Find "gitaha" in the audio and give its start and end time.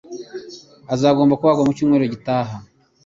2.13-2.55